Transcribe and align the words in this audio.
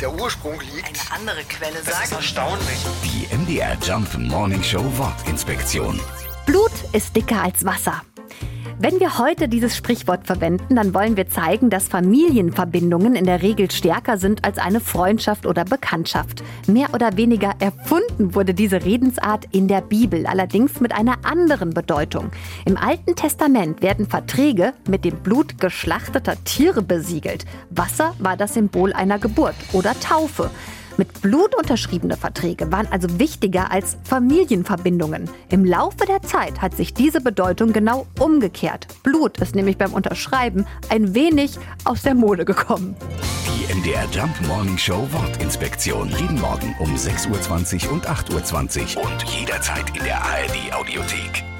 der 0.00 0.12
Ursprung 0.12 0.60
liegt. 0.60 0.86
Eine 0.88 1.20
andere 1.20 1.44
Quelle 1.44 1.74
Das 1.84 1.88
ist 1.88 2.10
sagt. 2.10 2.12
erstaunlich. 2.12 2.78
Die 3.04 3.34
MDR 3.34 3.76
Jump 3.82 4.16
Morning 4.18 4.62
Show 4.62 4.84
Wortinspektion. 4.98 6.00
Blut 6.46 6.72
ist 6.92 7.14
dicker 7.16 7.42
als 7.42 7.64
Wasser. 7.64 8.02
Wenn 8.78 9.00
wir 9.00 9.16
heute 9.16 9.48
dieses 9.48 9.74
Sprichwort 9.74 10.26
verwenden, 10.26 10.76
dann 10.76 10.92
wollen 10.92 11.16
wir 11.16 11.30
zeigen, 11.30 11.70
dass 11.70 11.88
Familienverbindungen 11.88 13.14
in 13.14 13.24
der 13.24 13.40
Regel 13.40 13.70
stärker 13.70 14.18
sind 14.18 14.44
als 14.44 14.58
eine 14.58 14.80
Freundschaft 14.80 15.46
oder 15.46 15.64
Bekanntschaft. 15.64 16.42
Mehr 16.66 16.92
oder 16.92 17.16
weniger 17.16 17.54
erfunden 17.58 18.34
wurde 18.34 18.52
diese 18.52 18.84
Redensart 18.84 19.46
in 19.50 19.66
der 19.66 19.80
Bibel, 19.80 20.26
allerdings 20.26 20.78
mit 20.78 20.94
einer 20.94 21.24
anderen 21.24 21.70
Bedeutung. 21.70 22.30
Im 22.66 22.76
Alten 22.76 23.16
Testament 23.16 23.80
werden 23.80 24.06
Verträge 24.06 24.74
mit 24.86 25.06
dem 25.06 25.16
Blut 25.22 25.58
geschlachteter 25.58 26.34
Tiere 26.44 26.82
besiegelt. 26.82 27.46
Wasser 27.70 28.14
war 28.18 28.36
das 28.36 28.52
Symbol 28.52 28.92
einer 28.92 29.18
Geburt 29.18 29.56
oder 29.72 29.98
Taufe. 30.00 30.50
Mit 30.96 31.20
Blut 31.20 31.54
unterschriebene 31.54 32.16
Verträge 32.16 32.72
waren 32.72 32.86
also 32.90 33.18
wichtiger 33.18 33.70
als 33.70 33.98
Familienverbindungen. 34.04 35.28
Im 35.50 35.64
Laufe 35.64 36.06
der 36.06 36.22
Zeit 36.22 36.62
hat 36.62 36.74
sich 36.74 36.94
diese 36.94 37.20
Bedeutung 37.20 37.72
genau 37.72 38.06
umgekehrt. 38.18 38.86
Blut 39.02 39.38
ist 39.38 39.54
nämlich 39.54 39.76
beim 39.76 39.92
Unterschreiben 39.92 40.66
ein 40.88 41.14
wenig 41.14 41.58
aus 41.84 42.02
der 42.02 42.14
Mode 42.14 42.44
gekommen. 42.44 42.96
Die 43.46 43.74
MDR 43.74 44.06
Jump 44.10 44.34
Morning 44.46 44.78
Show 44.78 45.06
Wortinspektion. 45.12 46.08
Jeden 46.18 46.40
Morgen 46.40 46.74
um 46.78 46.94
6.20 46.94 47.86
Uhr 47.86 47.92
und 47.92 48.08
8.20 48.08 48.96
Uhr 48.96 49.04
und 49.04 49.22
jederzeit 49.24 49.96
in 49.96 50.04
der 50.04 50.22
ARD 50.22 50.72
Audiothek. 50.72 51.55